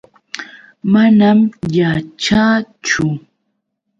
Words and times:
Manam 0.91 1.39
yaćhaachu. 1.77 3.03